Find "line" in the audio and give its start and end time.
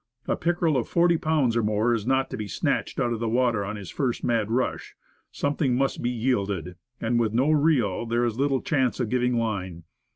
9.37-9.83